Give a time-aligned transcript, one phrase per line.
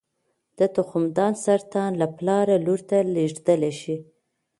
[0.59, 3.95] د تخمدان سرطان له پلاره لور ته لېږدېدلی شي.